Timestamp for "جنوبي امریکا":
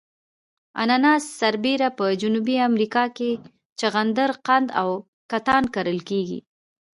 2.21-3.03